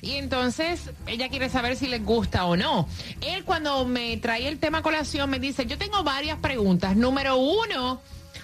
Y 0.00 0.12
entonces 0.12 0.90
ella 1.06 1.28
quiere 1.28 1.48
saber 1.48 1.76
si 1.76 1.86
les 1.86 2.04
gusta 2.04 2.44
o 2.44 2.56
no. 2.56 2.88
Él 3.20 3.44
cuando 3.44 3.84
me 3.86 4.16
trae 4.18 4.48
el 4.48 4.58
tema 4.58 4.78
a 4.78 4.82
colación 4.82 5.30
me 5.30 5.38
dice, 5.38 5.66
yo 5.66 5.78
tengo 5.78 6.02
varias 6.02 6.38
preguntas. 6.38 6.96
Número 6.96 7.36
uno, 7.36 8.00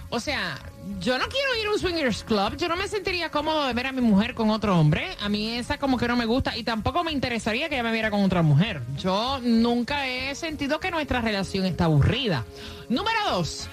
o 0.09 0.21
sea, 0.21 0.59
yo 1.01 1.19
no 1.19 1.27
quiero 1.29 1.57
ir 1.61 1.67
a 1.67 1.73
un 1.73 1.79
swingers 1.79 2.25
club. 2.25 2.57
Yo 2.57 2.69
no 2.69 2.77
me 2.77 2.89
sentiría 2.89 3.31
cómodo 3.31 3.67
de 3.67 3.73
ver 3.73 3.87
a 3.87 3.93
mi 3.93 4.01
mujer 4.01 4.35
con 4.35 4.51
otro 4.51 4.79
hombre. 4.79 5.17
A 5.21 5.29
mí 5.29 5.57
esa 5.57 5.79
como 5.79 5.97
que 5.97 6.09
no 6.09 6.17
me 6.17 6.27
gusta 6.27 6.57
y 6.57 6.63
tampoco 6.63 7.05
me 7.05 7.13
interesaría 7.13 7.69
que 7.69 7.77
ella 7.77 7.85
me 7.85 7.93
viera 7.93 8.11
con 8.11 8.23
otra 8.23 8.43
mujer. 8.43 8.83
Yo 8.99 9.41
nunca 9.43 10.07
he 10.07 10.35
sentido 10.35 10.81
que 10.81 10.91
nuestra 10.91 11.21
relación 11.21 11.65
está 11.65 11.85
aburrida. 11.85 12.45
Número 12.89 13.19
dos. 13.31 13.69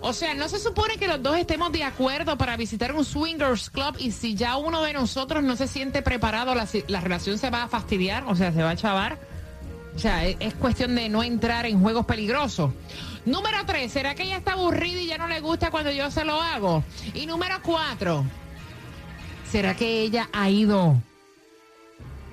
O 0.00 0.12
sea, 0.12 0.34
no 0.34 0.48
se 0.48 0.58
supone 0.58 0.96
que 0.96 1.06
los 1.06 1.22
dos 1.22 1.36
estemos 1.36 1.70
de 1.70 1.84
acuerdo 1.84 2.36
para 2.36 2.56
visitar 2.56 2.92
un 2.92 3.04
swingers 3.04 3.70
club 3.70 3.94
y 3.98 4.10
si 4.10 4.34
ya 4.34 4.56
uno 4.56 4.82
de 4.82 4.92
nosotros 4.92 5.44
no 5.44 5.54
se 5.54 5.68
siente 5.68 6.02
preparado, 6.02 6.56
la, 6.56 6.66
la 6.88 7.00
relación 7.00 7.38
se 7.38 7.50
va 7.50 7.62
a 7.62 7.68
fastidiar, 7.68 8.24
o 8.26 8.34
sea, 8.34 8.52
se 8.52 8.62
va 8.62 8.70
a 8.70 8.76
chavar. 8.76 9.31
O 9.94 9.98
sea, 9.98 10.26
es, 10.26 10.36
es 10.40 10.54
cuestión 10.54 10.94
de 10.94 11.08
no 11.08 11.22
entrar 11.22 11.66
en 11.66 11.80
juegos 11.80 12.06
peligrosos. 12.06 12.72
Número 13.24 13.58
tres, 13.66 13.92
¿será 13.92 14.14
que 14.14 14.24
ella 14.24 14.38
está 14.38 14.54
aburrida 14.54 15.00
y 15.00 15.06
ya 15.06 15.18
no 15.18 15.28
le 15.28 15.40
gusta 15.40 15.70
cuando 15.70 15.92
yo 15.92 16.10
se 16.10 16.24
lo 16.24 16.40
hago? 16.40 16.82
Y 17.14 17.26
número 17.26 17.56
cuatro, 17.62 18.24
¿será 19.48 19.76
que 19.76 20.00
ella 20.00 20.28
ha 20.32 20.50
ido 20.50 21.00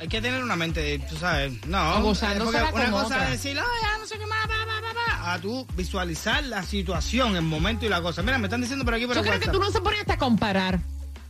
Hay 0.00 0.08
que 0.08 0.22
tener 0.22 0.42
una 0.42 0.56
mente, 0.56 0.98
tú 1.10 1.16
sabes, 1.16 1.52
no. 1.66 1.98
O 1.98 2.02
gozándosela 2.02 2.70
porque 2.70 2.86
una 2.86 2.90
con 2.90 3.02
cosa 3.02 3.16
otra. 3.16 3.24
es 3.26 3.42
decir, 3.42 3.58
"Ay, 3.58 3.66
ya 3.82 3.98
no 3.98 4.06
sé 4.06 4.16
qué 4.18 4.26
más, 4.26 4.38
va, 4.48 4.64
va, 4.64 4.80
va, 4.80 5.22
va", 5.24 5.32
a 5.34 5.38
tú 5.38 5.66
visualizar 5.76 6.42
la 6.44 6.62
situación, 6.62 7.36
el 7.36 7.42
momento 7.42 7.84
y 7.84 7.90
la 7.90 8.00
cosa. 8.00 8.22
Mira, 8.22 8.38
me 8.38 8.46
están 8.46 8.62
diciendo 8.62 8.84
por 8.84 8.94
aquí 8.94 9.06
por 9.06 9.14
Yo 9.16 9.20
el 9.20 9.26
creo 9.28 9.40
que 9.40 9.48
tú 9.50 9.60
no 9.60 9.70
se 9.70 9.80
pones 9.82 10.00
hasta 10.00 10.14
a 10.14 10.18
comparar. 10.18 10.80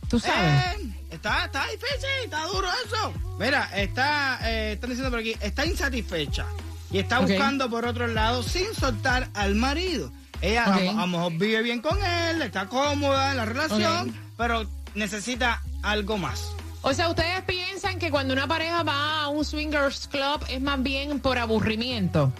Tú 0.09 0.19
sabes. 0.19 0.77
Eh, 0.77 0.93
está, 1.11 1.45
está 1.45 1.63
difícil, 1.65 2.09
está 2.23 2.45
duro 2.45 2.67
eso. 2.85 3.13
Mira, 3.39 3.69
está, 3.75 4.39
eh, 4.43 4.73
están 4.73 4.89
diciendo 4.89 5.09
por 5.09 5.19
aquí, 5.19 5.35
está 5.41 5.65
insatisfecha 5.65 6.45
y 6.91 6.99
está 6.99 7.19
buscando 7.19 7.69
por 7.69 7.85
otro 7.85 8.07
lado 8.07 8.41
sin 8.41 8.73
soltar 8.73 9.29
al 9.33 9.55
marido. 9.55 10.11
Ella 10.41 10.65
a- 10.65 10.75
Ok. 10.75 10.81
a, 10.89 10.93
lo 11.01 11.07
mejor 11.07 11.33
vive 11.33 11.61
bien 11.61 11.81
con 11.81 11.97
él, 12.03 12.41
está 12.41 12.67
cómoda 12.67 13.31
en 13.31 13.37
la 13.37 13.45
relación, 13.45 14.15
pero 14.37 14.65
necesita 14.95 15.61
algo 15.83 16.17
más. 16.17 16.51
O 16.83 16.93
sea, 16.93 17.09
ustedes 17.09 17.41
piensan 17.43 17.99
que 17.99 18.09
cuando 18.09 18.33
una 18.33 18.47
pareja 18.47 18.81
va 18.83 19.23
a 19.23 19.27
un 19.29 19.45
swingers 19.45 20.07
club 20.07 20.43
es 20.49 20.59
más 20.61 20.81
bien 20.81 21.19
por 21.19 21.37
aburrimiento. 21.37 22.31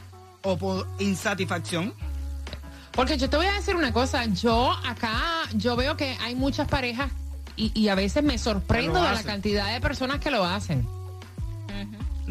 O 0.44 0.58
por 0.58 0.88
insatisfacción. 1.00 1.94
Porque 2.92 3.18
yo 3.18 3.30
te 3.30 3.38
voy 3.38 3.46
a 3.46 3.54
decir 3.54 3.76
una 3.76 3.94
cosa, 3.94 4.26
yo 4.26 4.72
acá, 4.86 5.22
yo 5.54 5.76
veo 5.76 5.96
que 5.96 6.18
hay 6.22 6.34
muchas 6.36 6.68
parejas 6.68 7.12
y, 7.56 7.72
y 7.80 7.88
a 7.90 7.96
veces 7.96 8.24
me 8.24 8.38
sorprendo 8.38 9.02
de 9.02 9.12
la 9.12 9.24
cantidad 9.24 9.72
de 9.72 9.80
personas 9.80 10.20
que 10.20 10.32
lo 10.32 10.44
hacen. 10.44 10.88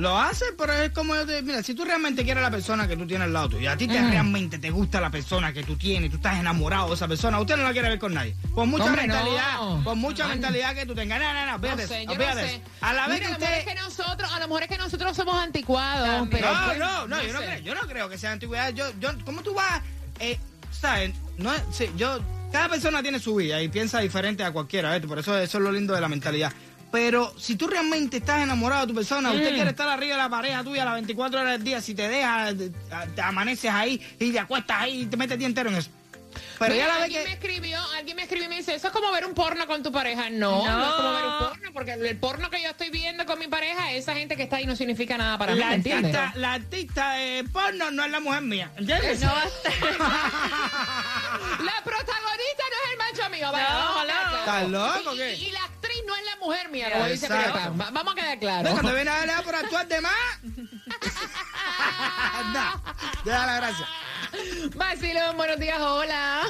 Lo 0.00 0.18
hace, 0.18 0.46
pero 0.56 0.72
es 0.72 0.92
como 0.92 1.14
yo 1.14 1.26
te 1.26 1.42
mira, 1.42 1.62
si 1.62 1.74
tú 1.74 1.84
realmente 1.84 2.24
quieres 2.24 2.40
a 2.40 2.46
la 2.46 2.50
persona 2.50 2.88
que 2.88 2.96
tú 2.96 3.06
tienes 3.06 3.26
al 3.26 3.34
lado 3.34 3.50
tuyo, 3.50 3.64
y 3.64 3.66
a 3.66 3.76
ti 3.76 3.86
te 3.86 4.00
Ujú. 4.00 4.08
realmente 4.10 4.58
te 4.58 4.70
gusta 4.70 4.98
la 4.98 5.10
persona 5.10 5.52
que 5.52 5.62
tú 5.62 5.76
tienes, 5.76 6.08
tú 6.10 6.16
estás 6.16 6.38
enamorado 6.38 6.88
de 6.88 6.94
esa 6.94 7.06
persona, 7.06 7.38
usted 7.38 7.58
no 7.58 7.64
la 7.64 7.72
quiere 7.72 7.90
ver 7.90 7.98
con 7.98 8.14
nadie. 8.14 8.34
Por 8.54 8.66
mucha 8.66 8.84
Hombre, 8.86 9.02
mentalidad, 9.02 9.56
no. 9.60 9.82
por 9.84 9.96
mucha 9.96 10.24
Ay. 10.24 10.30
mentalidad 10.30 10.74
que 10.74 10.86
tú 10.86 10.94
tengas. 10.94 11.20
No, 11.20 11.34
no, 11.34 11.58
no, 11.58 11.76
No 11.76 11.86
sé, 11.86 12.06
yo 12.06 12.14
no 12.14 12.32
sé. 12.34 12.62
A 12.80 12.94
la 12.94 13.08
vez 13.08 13.20
Mira, 13.20 13.26
que 13.28 13.34
a 13.34 13.38
lo 13.38 13.38
mejor 13.38 13.42
usted 13.42 13.58
es 13.58 13.64
que 13.66 13.74
nosotros, 13.74 14.32
a 14.32 14.38
lo 14.40 14.48
mejor 14.48 14.62
es 14.62 14.68
que 14.70 14.78
nosotros 14.78 15.16
somos 15.16 15.34
anticuados, 15.36 16.06
También. 16.08 16.30
pero 16.30 16.54
No, 16.54 16.66
pues, 16.66 16.78
no, 16.78 17.06
no, 17.06 17.22
yo 17.22 17.32
no 17.34 17.38
creo, 17.40 17.58
yo 17.58 17.74
no 17.74 17.80
creo 17.82 18.08
que 18.08 18.16
sea 18.16 18.32
antigüedad. 18.32 18.72
Yo, 18.72 18.86
yo, 18.98 19.10
¿cómo 19.26 19.42
tú 19.42 19.52
vas? 19.52 19.82
Eh, 20.18 20.38
¿Sabes? 20.70 21.12
No, 21.36 21.52
sí, 21.72 21.90
yo, 21.98 22.20
cada 22.52 22.70
persona 22.70 23.02
tiene 23.02 23.18
su 23.20 23.34
vida 23.34 23.60
y 23.60 23.68
piensa 23.68 24.00
diferente 24.00 24.42
a 24.44 24.50
cualquiera, 24.50 24.92
¿ves? 24.92 25.04
Por 25.06 25.18
eso, 25.18 25.38
eso 25.38 25.58
es 25.58 25.62
lo 25.64 25.70
lindo 25.70 25.92
de 25.94 26.00
la 26.00 26.08
mentalidad. 26.08 26.52
Pero 26.92 27.32
si 27.38 27.54
tú 27.54 27.68
realmente 27.68 28.16
estás 28.16 28.42
enamorado 28.42 28.82
de 28.82 28.88
tu 28.88 28.94
persona, 28.96 29.30
Mm. 29.30 29.36
usted 29.36 29.54
quiere 29.54 29.70
estar 29.70 29.88
arriba 29.88 30.16
de 30.16 30.22
la 30.22 30.28
pareja 30.28 30.64
tuya 30.64 30.84
las 30.84 30.94
24 30.94 31.40
horas 31.40 31.52
del 31.52 31.62
día, 31.64 31.80
si 31.80 31.94
te 31.94 32.08
dejas, 32.08 32.54
te- 33.14 33.22
amaneces 33.22 33.70
ahí 33.70 34.00
y 34.18 34.32
te 34.32 34.38
acuestas 34.40 34.80
ahí 34.82 35.02
y 35.02 35.06
te 35.06 35.16
metes 35.16 35.32
el 35.34 35.38
día 35.38 35.46
entero 35.48 35.70
en 35.70 35.76
eso. 35.76 35.90
Pero 36.60 36.74
Mira, 36.74 36.86
ya 36.86 36.92
la 36.98 37.02
alguien 37.04 37.22
me 37.22 37.26
que... 37.28 37.32
escribió, 37.34 37.80
alguien 37.96 38.16
me 38.16 38.22
escribió 38.22 38.46
y 38.46 38.48
me 38.50 38.56
dice, 38.58 38.74
eso 38.74 38.88
es 38.88 38.92
como 38.92 39.10
ver 39.10 39.24
un 39.24 39.34
porno 39.34 39.66
con 39.66 39.82
tu 39.82 39.90
pareja. 39.90 40.28
No, 40.30 40.64
no, 40.64 40.78
No. 40.78 40.86
es 40.86 40.92
como 40.94 41.12
ver 41.12 41.24
un 41.24 41.38
porno, 41.38 41.70
porque 41.72 41.92
el 41.94 42.16
porno 42.18 42.50
que 42.50 42.62
yo 42.62 42.68
estoy 42.70 42.90
viendo 42.90 43.24
con 43.26 43.38
mi 43.38 43.48
pareja, 43.48 43.92
esa 43.92 44.14
gente 44.14 44.36
que 44.36 44.42
está 44.44 44.56
ahí 44.56 44.66
no 44.66 44.76
significa 44.76 45.16
nada 45.16 45.38
para 45.38 45.54
mí, 45.54 45.58
La 45.60 45.68
¿me 45.70 45.74
entiendes? 45.76 46.14
artista, 46.14 46.38
la 46.38 46.52
artista 46.52 47.12
de 47.14 47.44
porno 47.52 47.90
no 47.90 48.04
es 48.04 48.10
la 48.10 48.20
mujer 48.20 48.42
mía, 48.42 48.70
¿entiendes? 48.76 49.20
No 49.22 49.32
va 49.32 49.42
a 49.42 49.46
estar. 49.46 49.72
La 51.64 51.84
protagonista 51.84 52.64
no 52.70 52.76
es 52.76 52.90
el 52.92 52.98
macho 52.98 53.30
mío, 53.30 53.52
No. 53.52 54.38
¿Estás 54.38 54.68
loco, 54.68 55.14
Y- 55.14 55.18
qué? 55.18 55.34
Y, 55.36 55.44
y 55.46 55.50
la 55.52 55.60
mujer 56.40 56.68
mía, 56.70 56.88
como 56.92 57.06
dice. 57.06 57.28
Va- 57.28 57.90
Vamos 57.92 58.12
a 58.12 58.16
quedar 58.16 58.34
No, 58.36 58.40
claro. 58.40 58.70
cuando 58.72 58.94
viene 58.94 59.10
a 59.10 59.20
hablar 59.20 59.44
por 59.44 59.54
actuar 59.54 59.86
de 59.88 60.00
más. 60.00 60.12
no, 62.52 62.82
te 63.24 63.30
da 63.30 63.46
la 63.46 63.56
gracia. 63.56 63.86
Vacilón, 64.74 65.36
buenos 65.36 65.58
días, 65.58 65.80
hola. 65.80 66.42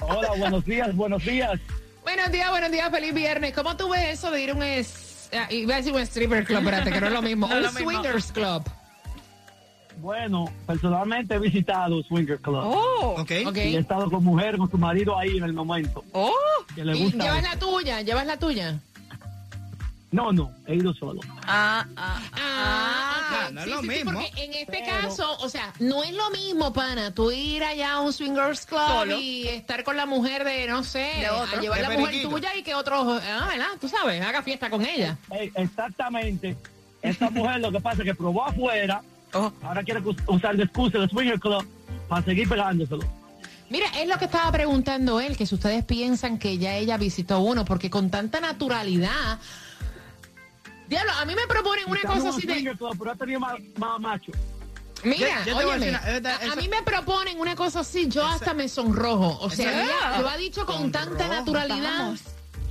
Hola, 0.00 0.30
buenos 0.36 0.64
días, 0.64 0.94
buenos 0.94 1.24
días. 1.24 1.58
Buenos 2.02 2.30
días, 2.30 2.50
buenos 2.50 2.70
días, 2.70 2.90
feliz 2.90 3.14
viernes. 3.14 3.52
¿Cómo 3.52 3.76
tú 3.76 3.88
ves 3.88 4.04
eso 4.18 4.30
de 4.30 4.42
ir 4.42 4.50
a 4.50 4.54
un... 4.54 4.62
Es, 4.62 5.28
ah, 5.36 5.46
iba 5.50 5.74
a 5.74 5.78
decir 5.78 5.92
un 5.92 6.00
stripper 6.02 6.44
club, 6.44 6.58
espérate, 6.60 6.92
que 6.92 7.00
no 7.00 7.06
es 7.08 7.12
lo 7.12 7.22
mismo. 7.22 7.48
No 7.48 7.54
es 7.58 7.58
un 7.58 7.64
lo 7.66 7.72
mismo. 7.72 7.90
swingers 8.02 8.32
club. 8.32 8.62
Bueno, 9.98 10.44
personalmente 10.66 11.34
he 11.34 11.38
visitado 11.38 12.02
Swinger 12.02 12.38
Club. 12.38 12.62
Oh, 12.64 13.14
Ok. 13.18 13.32
Ok. 13.46 13.56
Y 13.56 13.76
he 13.76 13.78
estado 13.78 14.10
con 14.10 14.22
mujer, 14.24 14.56
con 14.58 14.70
su 14.70 14.78
marido 14.78 15.18
ahí 15.18 15.36
en 15.38 15.44
el 15.44 15.52
momento. 15.52 16.04
oh. 16.12 16.32
Que 16.74 16.84
le 16.84 16.94
gusta. 16.94 17.24
llevas 17.24 17.42
la 17.42 17.58
tuya, 17.58 18.02
llevas 18.02 18.26
la 18.26 18.38
tuya. 18.38 18.78
No, 20.12 20.32
no, 20.32 20.50
he 20.66 20.76
ido 20.76 20.94
solo. 20.94 21.20
Ah, 21.46 21.84
ah, 21.96 22.20
Ah, 22.38 23.46
ok. 23.48 23.52
no 23.52 23.60
es 23.62 23.66
lo 23.66 23.82
mismo. 23.82 24.12
porque 24.12 24.44
en 24.44 24.54
este 24.54 24.82
Pero- 24.84 24.86
caso, 25.08 25.36
o 25.40 25.48
sea, 25.48 25.72
no 25.80 26.04
es 26.04 26.12
lo 26.14 26.30
mismo, 26.30 26.72
pana, 26.72 27.12
tú 27.12 27.32
ir 27.32 27.64
allá 27.64 27.94
a 27.94 28.00
un 28.00 28.12
swingers 28.12 28.66
club 28.66 28.86
Solo. 28.86 29.18
y 29.18 29.48
estar 29.48 29.82
con 29.84 29.96
la 29.96 30.06
mujer 30.06 30.44
de, 30.44 30.66
no 30.68 30.84
sé, 30.84 31.10
De 31.20 31.28
otro. 31.30 31.58
a 31.58 31.60
llevar 31.60 31.80
De 31.82 31.88
la 31.88 31.98
mujer 31.98 32.22
tuya 32.22 32.54
y 32.56 32.62
que 32.62 32.74
otro, 32.74 33.18
ah, 33.20 33.46
¿verdad? 33.50 33.66
Tú 33.80 33.88
sabes, 33.88 34.22
haga 34.22 34.42
fiesta 34.42 34.70
con 34.70 34.84
ella. 34.86 35.16
Eh, 35.32 35.50
exactamente. 35.54 36.56
Esta 37.02 37.28
mujer 37.30 37.60
lo 37.60 37.72
que 37.72 37.80
pasa 37.80 38.02
es 38.02 38.04
que 38.04 38.14
probó 38.14 38.44
afuera, 38.44 39.02
Oh. 39.38 39.52
ahora 39.62 39.82
quiere 39.82 40.02
usar 40.26 40.56
de 40.56 40.64
excusa 40.64 40.98
de 40.98 41.08
Swinger 41.08 41.38
Club 41.38 41.66
para 42.08 42.24
seguir 42.24 42.48
pegándoselo. 42.48 43.04
Mira, 43.68 43.86
es 44.00 44.08
lo 44.08 44.16
que 44.18 44.26
estaba 44.26 44.50
preguntando 44.52 45.20
él, 45.20 45.36
que 45.36 45.44
si 45.46 45.54
ustedes 45.54 45.84
piensan 45.84 46.38
que 46.38 46.56
ya 46.58 46.76
ella 46.76 46.96
visitó 46.96 47.40
uno, 47.40 47.64
porque 47.64 47.90
con 47.90 48.10
tanta 48.10 48.40
naturalidad... 48.40 49.38
Diablo, 50.88 51.12
a 51.18 51.24
mí 51.24 51.34
me 51.34 51.46
proponen 51.48 51.84
una 51.88 52.00
cosa 52.02 52.28
así 52.28 52.46
de... 52.46 52.76
Club, 52.76 52.96
pero 52.96 53.10
ha 53.10 53.16
tenido 53.16 53.40
más, 53.40 53.54
más 53.76 53.98
macho. 54.00 54.30
Mira, 55.02 55.44
Yo- 55.44 55.60
yo 55.60 55.70
a 55.72 56.56
mí 56.56 56.68
me 56.68 56.82
proponen 56.82 57.38
una 57.40 57.54
cosa 57.56 57.80
así, 57.80 58.08
yo 58.08 58.24
hasta 58.24 58.54
me 58.54 58.68
sonrojo. 58.68 59.38
O 59.40 59.50
sea, 59.50 59.82
ella 59.84 60.20
lo 60.20 60.28
ha 60.28 60.36
dicho 60.36 60.64
con 60.64 60.90
tanta 60.92 61.28
naturalidad. 61.28 62.14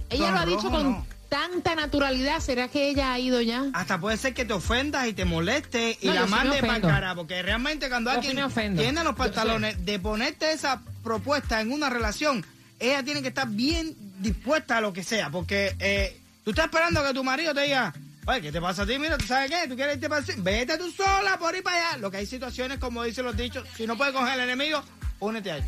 Ella 0.10 0.32
lo 0.32 0.38
ha 0.40 0.46
dicho 0.46 0.70
con 0.72 0.92
no. 0.92 1.06
Tanta 1.30 1.76
naturalidad. 1.76 2.40
¿Será 2.40 2.68
que 2.68 2.90
ella 2.90 3.14
ha 3.14 3.20
ido 3.20 3.42
ya? 3.42 3.66
Hasta 3.74 4.00
puede 4.00 4.18
ser 4.18 4.34
que 4.34 4.46
te 4.46 4.54
ofendas 4.54 5.08
y 5.08 5.14
te 5.14 5.26
moleste 5.26 5.98
y 6.02 6.08
No, 6.08 6.14
la 6.14 6.26
sí 6.26 6.32
mande 6.32 6.58
para 6.60 6.72
ofendo. 6.74 6.88
cara, 6.88 7.16
porque 7.16 7.42
realmente 7.42 7.90
cuando 7.90 8.14
Yo 8.14 8.22
sí 8.22 8.28
alguien 8.30 8.46
ofendo. 8.46 8.82
tiene 8.82 9.04
los 9.04 9.16
pantalones 9.16 9.86
de 9.86 10.00
ponerte 10.00 10.52
esa 10.52 10.82
propuesta 11.04 11.62
en 11.62 11.72
una 11.72 11.90
relación, 11.90 12.46
ella 12.80 13.04
tiene 13.04 13.22
que 13.22 13.30
estar 13.30 13.48
bien 13.48 13.96
dispuesta 14.20 14.78
a 14.78 14.82
lo 14.82 14.94
que 14.94 15.04
sea, 15.04 15.30
porque 15.30 15.76
eh, 15.80 16.20
tú 16.44 16.52
estás 16.52 16.66
esperando 16.66 17.04
que 17.06 17.14
tu 17.14 17.24
marido 17.24 17.54
te 17.54 17.62
diga, 17.64 17.94
oye, 18.28 18.42
¿qué 18.42 18.52
te 18.52 18.62
pasa 18.62 18.84
a 18.84 18.86
ti? 18.86 18.98
Mira, 18.98 19.18
¿tú 19.18 19.26
sabes 19.26 19.52
qué? 19.52 19.68
¿Tú 19.68 19.76
quieres 19.76 19.96
irte 19.96 20.10
para 20.10 20.26
el? 20.26 20.42
Vete 20.42 20.78
tú 20.78 20.90
sola 20.92 21.38
por 21.38 21.56
ir 21.56 21.64
para 21.64 21.90
allá. 21.90 21.98
Lo 21.98 22.10
que 22.12 22.18
hay 22.18 22.26
situaciones, 22.26 22.80
como 22.80 23.04
dicen 23.04 23.26
los 23.26 23.36
dichos, 23.38 23.68
si 23.76 23.86
no 23.88 23.98
puedes 23.98 24.14
coger 24.14 24.34
al 24.34 24.42
enemigo, 24.42 24.82
únete 25.20 25.52
ahí. 25.52 25.64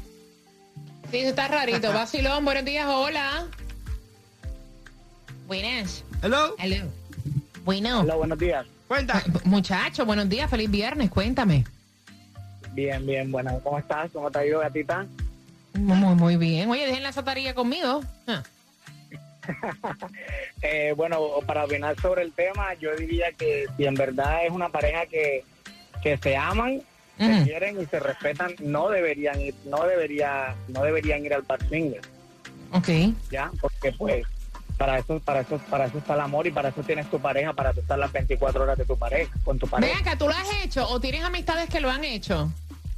Sí, 1.12 1.18
eso 1.20 1.30
está 1.30 1.48
rarito. 1.48 1.92
Vacilón, 1.94 2.44
buenos 2.46 2.66
días, 2.66 2.86
hola. 2.90 3.46
Buenas. 5.48 6.04
Hello, 6.22 6.56
Hello. 6.60 6.86
Bueno. 7.64 8.02
Hola, 8.02 8.16
buenos 8.16 8.38
días. 8.38 8.66
cuenta. 8.88 9.24
Muchacho, 9.46 10.06
buenos 10.06 10.28
días, 10.30 10.50
feliz 10.50 10.70
viernes, 10.70 11.10
cuéntame. 11.10 11.66
Bien, 12.74 13.06
bien, 13.06 13.32
bueno. 13.32 13.60
¿Cómo 13.64 13.80
estás? 13.80 14.12
¿Cómo 14.12 14.30
te 14.30 14.40
ha 14.40 14.46
ido, 14.46 14.60
gatita? 14.60 15.06
Muy, 15.74 16.16
muy 16.16 16.38
bien. 16.38 16.70
Oye, 16.70 16.86
dejen 16.86 17.04
la 17.04 17.12
sotaría 17.14 17.54
conmigo. 17.56 18.02
Ah. 18.28 18.44
Eh, 20.64 20.94
bueno, 20.98 21.20
para 21.46 21.64
opinar 21.66 21.96
sobre 22.02 22.24
el 22.24 22.34
tema, 22.34 22.74
yo 22.82 22.94
diría 22.96 23.32
que 23.32 23.66
si 23.78 23.86
en 23.86 23.94
verdad 23.94 24.44
es 24.46 24.52
una 24.52 24.70
pareja 24.70 25.06
que, 25.06 25.46
que 26.02 26.18
se 26.18 26.36
aman, 26.36 26.82
se 27.18 27.44
quieren 27.44 27.80
y 27.80 27.86
se 27.86 28.00
respetan, 28.00 28.56
no 28.60 28.90
deberían 28.90 29.40
ir, 29.40 29.54
no 29.66 29.86
debería, 29.86 30.56
no 30.68 30.84
deberían 30.84 31.24
ir 31.24 31.34
al 31.36 31.44
bar 31.44 31.60
swinger, 31.68 32.02
Ok. 32.74 32.90
ya, 33.32 33.52
porque 33.62 33.92
pues 33.94 34.26
para 34.78 35.00
eso, 35.00 35.20
para 35.20 35.42
eso, 35.42 35.60
para 35.70 35.86
eso 35.86 35.98
está 35.98 36.14
el 36.14 36.22
amor 36.22 36.46
y 36.48 36.52
para 36.52 36.70
eso 36.70 36.82
tienes 36.84 37.10
tu 37.10 37.20
pareja, 37.20 37.54
para 37.54 37.74
tú 37.74 37.80
estar 37.82 37.98
las 37.98 38.12
24 38.12 38.62
horas 38.64 38.78
de 38.78 38.86
tu 38.86 38.98
pareja, 38.98 39.32
con 39.44 39.58
tu 39.58 39.66
Ven 39.66 39.72
pareja. 39.72 40.00
acá, 40.00 40.18
¿tú 40.18 40.26
lo 40.28 40.34
has 40.34 40.48
hecho 40.64 40.88
o 40.88 41.00
tienes 41.00 41.24
amistades 41.24 41.70
que 41.70 41.80
lo 41.80 41.90
han 41.90 42.04
hecho? 42.04 42.52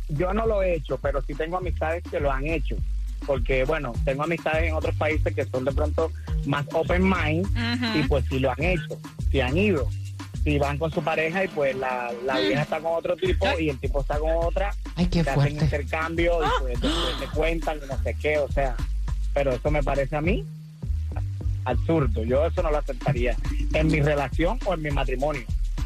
Yo 0.09 0.33
no 0.33 0.45
lo 0.45 0.61
he 0.63 0.75
hecho, 0.75 0.97
pero 0.97 1.21
sí 1.21 1.33
tengo 1.35 1.57
amistades 1.57 2.03
que 2.09 2.19
lo 2.19 2.31
han 2.31 2.45
hecho. 2.47 2.75
Porque, 3.25 3.63
bueno, 3.65 3.93
tengo 4.05 4.23
amistades 4.23 4.63
en 4.69 4.73
otros 4.75 4.95
países 4.95 5.35
que 5.35 5.45
son 5.45 5.65
de 5.65 5.71
pronto 5.71 6.11
más 6.45 6.65
open 6.73 7.03
mind 7.03 7.47
y 7.95 8.03
pues 8.07 8.25
sí 8.29 8.39
lo 8.39 8.49
han 8.51 8.63
hecho, 8.63 8.97
sí 9.31 9.39
han 9.41 9.55
ido. 9.57 9.87
Si 10.43 10.57
van 10.57 10.77
con 10.77 10.89
su 10.91 11.03
pareja 11.03 11.43
y 11.43 11.47
pues 11.49 11.75
la, 11.75 12.11
la 12.25 12.39
vieja 12.39 12.61
está 12.61 12.79
con 12.79 12.93
otro 12.95 13.15
tipo 13.17 13.45
y 13.59 13.69
el 13.69 13.77
tipo 13.79 13.99
está 14.01 14.17
con 14.17 14.31
otra, 14.37 14.73
Ay, 14.95 15.07
qué 15.07 15.21
se 15.23 15.29
hacen 15.31 15.35
fuerte. 15.35 15.63
intercambio 15.65 16.39
y 16.43 16.47
pues 16.61 16.81
después 16.81 17.15
se 17.19 17.25
cuentan 17.37 17.77
y 17.83 17.87
no 17.87 18.01
sé 18.03 18.15
qué, 18.21 18.37
o 18.39 18.49
sea. 18.51 18.75
Pero 19.33 19.51
eso 19.51 19.69
me 19.69 19.83
parece 19.83 20.15
a 20.15 20.21
mí 20.21 20.45
absurdo. 21.69 22.23
Yo 22.23 22.45
eso 22.45 22.61
no 22.63 22.71
lo 22.71 22.77
aceptaría 22.77 23.35
en 23.73 23.87
mi 23.87 23.99
relación 24.01 24.59
o 24.65 24.73
en 24.73 24.81
mi 24.81 24.91
matrimonio. 24.91 25.43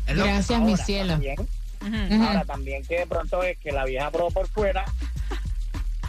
Gracias, 0.08 0.60
mi 0.62 0.72
Ahora, 0.72 0.86
cielo. 0.86 1.14
también- 1.14 1.48
Ujú. 1.82 2.24
Ahora 2.24 2.46
también 2.46 2.84
que 2.86 3.00
de 3.00 3.08
pronto 3.08 3.44
es 3.44 3.58
que 3.60 3.72
la 3.72 3.86
vieja 3.86 4.10
probó 4.12 4.32
por 4.32 4.48
fuera, 4.48 4.86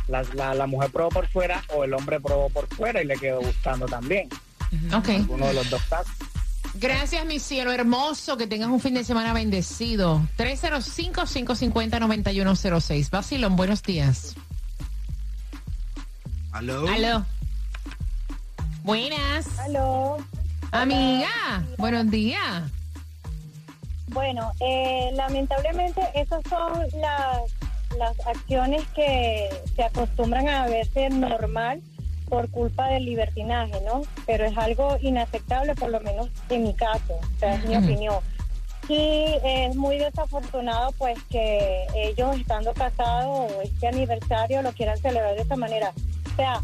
la, 0.08 0.22
la, 0.34 0.54
la 0.54 0.66
mujer 0.66 0.90
probó 0.90 1.08
por 1.10 1.26
fuera 1.28 1.62
o 1.74 1.84
el 1.84 1.94
hombre 1.94 2.20
probó 2.20 2.48
por 2.50 2.66
fuera 2.74 3.02
y 3.02 3.06
le 3.06 3.16
quedó 3.16 3.40
gustando 3.40 3.86
también. 3.86 4.28
Ok. 4.94 5.08
Uno 5.28 5.46
de 5.46 5.54
los 5.54 5.70
dos 5.70 5.82
casos. 5.84 6.12
Gracias, 6.74 7.24
mi 7.26 7.38
cielo 7.38 7.70
hermoso. 7.72 8.36
Que 8.36 8.46
tengas 8.48 8.68
un 8.68 8.80
fin 8.80 8.94
de 8.94 9.04
semana 9.04 9.32
bendecido. 9.32 10.20
305-550-9106. 10.38 13.10
Basilón, 13.10 13.54
buenos 13.56 13.82
días. 13.82 14.34
¿Aló? 16.52 16.86
Aló. 16.88 17.24
Buenas. 18.84 19.58
Aló. 19.60 20.18
Amiga, 20.70 21.64
buenos 21.78 22.10
días. 22.10 22.70
Bueno, 24.08 24.52
eh, 24.60 25.10
lamentablemente 25.14 26.02
esas 26.14 26.42
son 26.50 26.82
las, 27.00 27.40
las 27.98 28.26
acciones 28.26 28.82
que 28.94 29.48
se 29.74 29.84
acostumbran 29.84 30.48
a 30.48 30.66
verse 30.66 31.08
normal 31.08 31.80
por 32.28 32.50
culpa 32.50 32.88
del 32.88 33.06
libertinaje, 33.06 33.80
¿no? 33.86 34.02
Pero 34.26 34.44
es 34.44 34.56
algo 34.58 34.98
inaceptable, 35.00 35.74
por 35.74 35.88
lo 35.88 36.00
menos 36.00 36.28
en 36.50 36.64
mi 36.64 36.74
caso, 36.74 37.14
o 37.14 37.38
sea, 37.38 37.54
es 37.54 37.64
mi 37.64 37.78
opinión. 37.78 38.16
Y 38.86 39.24
es 39.42 39.74
muy 39.76 39.96
desafortunado 39.96 40.92
pues 40.98 41.16
que 41.30 41.86
ellos 41.94 42.36
estando 42.36 42.74
casados 42.74 43.50
o 43.50 43.62
este 43.62 43.88
aniversario 43.88 44.60
lo 44.60 44.72
quieran 44.72 44.98
celebrar 44.98 45.34
de 45.34 45.40
esta 45.40 45.56
manera. 45.56 45.90
O 46.34 46.36
sea, 46.36 46.60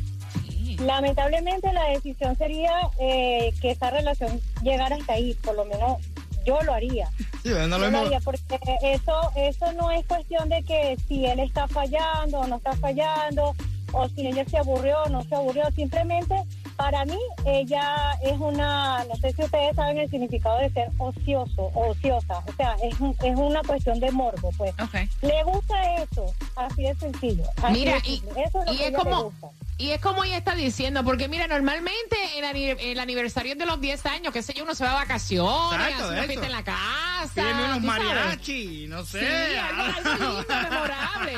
lamentablemente 0.80 1.72
la 1.72 1.84
decisión 1.88 2.36
sería 2.36 2.72
eh, 2.98 3.52
que 3.60 3.70
esa 3.72 3.90
relación 3.90 4.40
llegara 4.62 4.96
hasta 4.96 5.14
ahí, 5.14 5.34
por 5.34 5.54
lo 5.56 5.64
menos 5.64 5.98
yo 6.44 6.60
lo 6.62 6.72
haría. 6.72 7.08
Sí, 7.42 7.50
no 7.50 7.54
lo 7.54 7.68
Yo 7.68 7.78
lo 7.78 7.86
hemos- 7.86 8.06
haría 8.06 8.20
porque 8.20 8.58
eso, 8.82 9.30
eso 9.36 9.72
no 9.74 9.90
es 9.90 10.04
cuestión 10.06 10.48
de 10.48 10.62
que 10.62 10.96
si 11.06 11.26
él 11.26 11.40
está 11.40 11.68
fallando 11.68 12.40
o 12.40 12.46
no 12.46 12.56
está 12.56 12.72
fallando, 12.72 13.54
o 13.92 14.08
si 14.08 14.26
ella 14.26 14.44
se 14.48 14.56
aburrió 14.58 15.02
o 15.04 15.08
no 15.08 15.22
se 15.24 15.34
aburrió, 15.34 15.64
simplemente 15.74 16.34
para 16.76 17.04
mí 17.04 17.18
ella 17.44 18.12
es 18.22 18.38
una, 18.38 19.04
no 19.04 19.16
sé 19.16 19.32
si 19.32 19.42
ustedes 19.42 19.74
saben 19.76 19.98
el 19.98 20.08
significado 20.08 20.58
de 20.58 20.70
ser 20.70 20.88
ocioso 20.98 21.70
o 21.74 21.90
ociosa, 21.90 22.38
o 22.46 22.52
sea, 22.56 22.76
es, 22.82 22.98
un- 23.00 23.16
es 23.22 23.36
una 23.36 23.60
cuestión 23.62 23.98
de 24.00 24.10
morbo, 24.12 24.50
pues. 24.56 24.72
Ok. 24.80 24.94
Le 25.22 25.42
gusta 25.44 25.96
eso, 25.96 26.24
así 26.56 26.82
de 26.84 26.94
sencillo. 26.94 27.42
así 27.62 27.72
Mira, 27.80 27.92
de 27.94 27.98
y, 27.98 28.16
simple. 28.18 28.42
eso 28.44 28.60
es 28.60 28.66
lo 28.66 28.72
y 28.72 28.76
que 28.76 28.82
es 28.84 28.88
ella 28.90 28.98
le 28.98 29.04
como 29.04 29.24
gusta. 29.24 29.48
Y 29.80 29.90
es 29.92 30.00
como 30.00 30.22
ella 30.24 30.36
está 30.36 30.54
diciendo, 30.54 31.02
porque 31.04 31.26
mira, 31.28 31.46
normalmente 31.46 32.16
el, 32.36 32.78
el 32.78 33.00
aniversario 33.00 33.56
de 33.56 33.66
los 33.66 33.80
10 33.80 34.06
años, 34.06 34.32
qué 34.32 34.42
sé 34.42 34.52
yo, 34.54 34.64
uno 34.64 34.74
se 34.74 34.84
va 34.84 34.92
a 34.92 34.94
vacaciones, 34.94 35.72
Exacto, 35.80 36.04
hace 36.04 36.12
una 36.12 36.18
eso. 36.20 36.26
fiesta 36.28 36.46
en 36.46 36.52
la 36.52 36.62
casa. 36.64 37.32
Pídeme 37.34 37.64
unos 37.64 37.80
mariachi, 37.82 38.86
no 38.88 39.04
sé. 39.04 39.20
Sí, 39.20 39.56
algo, 39.56 40.10
lindo, 40.10 40.46
memorable? 40.48 41.34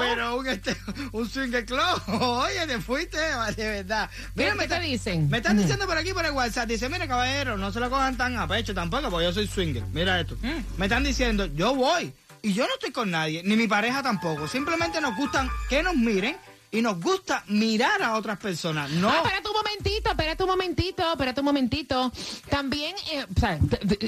Pero 0.00 0.36
un, 0.36 0.46
este, 0.48 0.76
un 1.12 1.28
swinger 1.28 1.64
club. 1.66 2.02
Oye, 2.20 2.66
te 2.66 2.78
fuiste, 2.80 3.16
de 3.18 3.68
verdad. 3.68 4.10
¿Qué- 4.36 4.44
qué 4.44 4.52
te 4.52 4.62
está- 4.64 4.80
dicen? 4.80 5.28
Me 5.28 5.38
están 5.38 5.56
diciendo 5.56 5.86
por 5.86 5.96
aquí 5.98 6.12
por 6.12 6.24
el 6.24 6.32
WhatsApp. 6.32 6.68
Dice, 6.68 6.88
mire, 6.88 7.08
caballero, 7.08 7.56
no 7.56 7.72
se 7.72 7.80
lo 7.80 7.88
cojan 7.90 8.16
tan 8.16 8.36
a 8.36 8.46
pecho 8.46 8.74
tampoco, 8.74 9.10
porque 9.10 9.26
yo 9.26 9.32
soy 9.32 9.46
swinger. 9.46 9.82
Mira 9.92 10.20
esto. 10.20 10.36
Mm. 10.42 10.64
Me 10.78 10.86
están 10.86 11.04
diciendo, 11.04 11.46
yo 11.46 11.74
voy. 11.74 12.12
Y 12.40 12.52
yo 12.52 12.64
no 12.66 12.74
estoy 12.74 12.92
con 12.92 13.10
nadie, 13.10 13.42
ni 13.44 13.56
mi 13.56 13.66
pareja 13.66 14.00
tampoco. 14.02 14.46
Simplemente 14.46 15.00
nos 15.00 15.16
gustan 15.16 15.50
que 15.68 15.82
nos 15.82 15.96
miren 15.96 16.36
y 16.70 16.82
nos 16.82 17.00
gusta 17.00 17.44
mirar 17.48 18.02
a 18.02 18.16
otras 18.16 18.38
personas. 18.38 18.90
No. 18.90 19.08
Ah, 19.08 19.22
espérate 19.24 19.48
un 19.48 19.54
momentito, 19.54 20.10
espérate 20.10 20.42
un 20.42 20.48
momentito, 20.48 21.12
espérate 21.12 21.40
un 21.40 21.44
momentito. 21.46 22.12
También, 22.48 22.94
eh, 23.12 23.24
o 23.34 23.40
sea, 23.40 23.58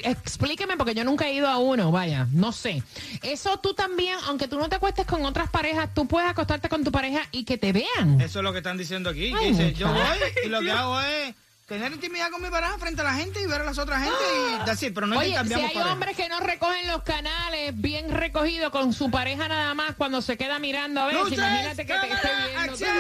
explíqueme 0.03 0.77
porque 0.77 0.95
yo 0.95 1.05
nunca 1.05 1.27
he 1.29 1.35
ido 1.35 1.49
a 1.49 1.59
uno, 1.59 1.91
vaya, 1.91 2.27
no 2.33 2.53
sé. 2.53 2.83
Eso 3.23 3.59
tú 3.59 3.75
también, 3.75 4.17
aunque 4.27 4.49
tú 4.49 4.59
no 4.59 4.69
te 4.69 4.77
acuestes 4.77 5.07
con 5.07 5.25
otras 5.25 5.51
parejas, 5.51 5.93
tú 5.95 6.07
puedes 6.07 6.29
acostarte 6.29 6.69
con 6.69 6.85
tu 6.85 6.93
pareja 6.93 7.21
y 7.33 7.45
que 7.45 7.59
te 7.59 7.73
vean. 7.73 8.21
Eso 8.21 8.41
es 8.41 8.45
lo 8.45 8.53
que 8.53 8.59
están 8.59 8.77
diciendo 8.77 9.11
aquí. 9.11 9.33
Ay, 9.37 9.51
Dice, 9.51 9.73
yo 9.75 9.89
voy 9.89 10.05
y 10.45 10.49
lo 10.49 10.61
que 10.61 10.71
hago 10.71 11.01
es 11.01 11.35
tener 11.71 11.93
intimidad 11.93 12.33
con 12.33 12.43
mi 12.43 12.51
pareja 12.51 12.77
frente 12.79 13.01
a 13.01 13.05
la 13.05 13.15
gente 13.15 13.41
y 13.41 13.47
ver 13.47 13.61
a 13.61 13.65
las 13.65 13.79
otras 13.79 14.03
gente 14.03 14.19
y 14.61 14.65
decir, 14.69 14.93
pero 14.93 15.07
no 15.07 15.17
Oye, 15.17 15.29
si 15.31 15.55
hay 15.55 15.69
pareja. 15.73 15.93
hombres 15.93 16.17
que 16.17 16.29
no 16.29 16.41
recogen 16.41 16.89
los 16.89 17.03
canales 17.05 17.71
bien 17.81 18.11
recogidos 18.11 18.71
con 18.71 18.93
su 18.93 19.09
pareja 19.09 19.47
nada 19.47 19.73
más 19.75 19.95
cuando 19.97 20.21
se 20.21 20.37
queda 20.37 20.59
mirando 20.59 21.01
a 21.01 21.07
ver, 21.07 21.15
Luces, 21.15 21.39
imagínate 21.39 21.87
que 21.87 21.95
te 21.95 22.13
esté 22.13 22.29
viendo. 22.49 22.73
acción. 22.73 22.97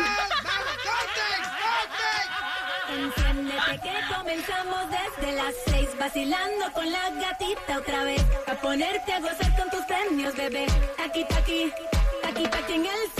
Context. 0.87 1.51
Enciéndete 2.91 3.81
que 3.83 4.15
comenzamos 4.15 4.81
desde 4.91 5.33
las 5.37 5.55
seis 5.67 5.89
Vacilando 5.99 6.73
con 6.73 6.91
la 6.91 7.11
gatita 7.11 7.79
otra 7.79 8.05
vez 8.05 8.23
A 8.49 8.55
ponerte 8.55 9.13
a 9.13 9.21
gozar 9.21 9.57
con 9.57 9.71
tus 9.71 9.85
premios, 9.87 10.35
bebé 10.37 10.67
Aquí, 11.05 11.25
aquí, 11.37 11.73
aquí, 12.25 12.45
aquí 12.47 12.73
en 12.73 12.87
el 12.87 13.20